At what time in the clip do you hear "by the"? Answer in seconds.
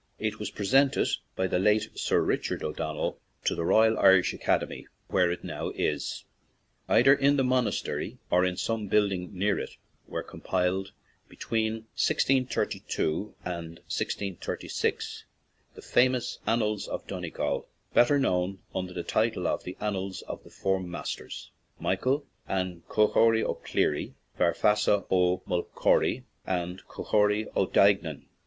1.35-1.59